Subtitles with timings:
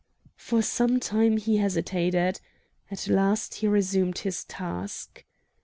[0.35, 2.41] For some time he hesitated.
[2.89, 5.23] At last he resumed his task.